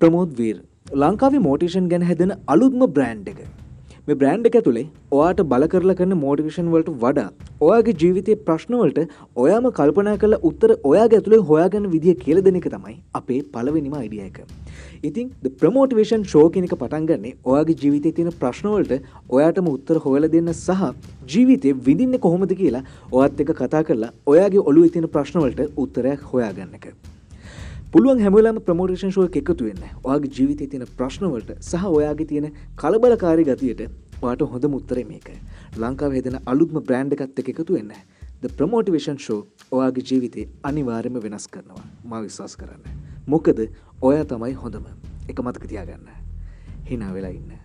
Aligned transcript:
ප්‍රමෝද් 0.00 0.32
වීර් 0.38 0.56
ලංකාවේ 1.00 1.42
මෝටිෂන් 1.44 1.84
ගැන 1.90 2.02
හැදෙන 2.06 2.32
අලුත්ම 2.54 2.80
බ්‍රෑන්් 2.94 3.20
එක 3.32 3.38
මේ 4.08 4.16
බ්‍රෑන්් 4.20 4.42
එක 4.48 4.56
ඇතුළේ 4.58 4.82
ඔයාට 5.18 5.42
බල 5.52 5.66
කරලා 5.74 5.96
කරන 6.00 6.14
මෝටිවිෂන් 6.22 6.66
වලට 6.72 6.90
වඩා 7.04 7.28
ඔයාගේ 7.66 7.94
ජීවිතයේ 8.02 8.40
ප්‍රශ්නවලට 8.48 9.14
ඔයාම 9.44 9.68
කල්පනා 9.78 10.16
කළ 10.24 10.36
උත්තර 10.50 10.74
ඔයාගේ 10.90 11.20
ඇතුළේ 11.20 11.46
හොයාගන්න 11.52 11.86
විදිහ 11.94 12.16
කියල 12.24 12.42
දෙන 12.48 12.60
එක 12.60 12.68
තමයි 12.74 12.96
අපේ 13.20 13.40
පලවෙනිම 13.54 13.96
අයිඩිය 14.00 14.26
එක. 14.26 14.42
ඉතින් 15.02 15.30
ප්‍රමෝටිවේෂන් 15.62 16.26
ෂෝකනක 16.26 16.76
පටන්ගන්නේ 16.76 17.34
ඔයාගේ 17.46 17.78
ජීවිතය 17.84 18.14
තියෙන 18.18 18.36
ප්‍රශ්නවලට 18.42 19.08
ඔයාටම 19.30 19.72
උත්තර 19.76 20.02
හොයල 20.04 20.30
දෙන්න 20.36 20.54
සහ 20.56 20.84
ජීවිතය 21.30 21.78
විඳින්න 21.88 22.20
කොහොමද 22.28 22.58
කියලා 22.60 22.84
ඔයත් 23.14 23.42
එක 23.46 23.56
කතා 23.62 23.86
කරලා 23.88 24.14
ඔයාගේ 24.34 24.68
ඔලු 24.72 24.86
ඉතින 24.90 25.10
ප්‍රශ්නවලට 25.16 25.66
උත්තරයක් 25.78 26.30
හොයාගන්න 26.34 26.80
එක. 26.80 26.94
පුළුවන් 27.94 28.20
හැමලාම 28.22 28.56
ප්‍රමෝටේෂන් 28.66 29.12
ශෝය 29.14 29.28
එකතු 29.40 29.66
වෙන්න. 29.66 29.82
ඔයාගේ 30.04 30.30
ජීවිතය 30.36 30.66
තියෙන 30.70 30.88
ප්‍රශ්නවලට 30.98 31.50
සහ 31.60 31.84
ඔයාගේ 31.98 32.24
තියෙන 32.30 32.46
කලබලකාරි 32.80 33.44
ගතියට 33.48 33.82
වාට 34.22 34.40
හොඳ 34.54 34.64
මුත්තර 34.72 34.98
මේක 35.10 35.28
ලංකාව 35.82 36.16
හෙදෙන 36.18 36.38
අලුත්ම 36.52 36.80
බ්‍රෑන්් 36.88 37.14
එකත් 37.16 37.38
එක 37.42 37.50
එකතු 37.52 37.76
වෙන්න. 37.76 37.92
ද 38.42 38.50
ප්‍රමෝටිවේෂන් 38.56 39.20
ෂෝ 39.24 39.38
ඔයාගේ 39.78 40.06
ජීවිතය 40.10 40.46
අනිවාර්යම 40.70 41.20
වෙනස් 41.26 41.46
කරනවා. 41.48 41.84
මා 42.10 42.22
විශ්වාස් 42.24 42.56
කරන්න. 42.62 42.82
මොකද 43.28 43.62
ඔය 44.02 44.16
තමයි 44.32 44.56
හොඳම. 44.64 44.90
එක 45.28 45.44
මතක 45.46 45.70
තියාගන්න. 45.74 46.10
හිනා 46.90 47.14
වෙලා 47.14 47.30
ඉන්න. 47.30 47.63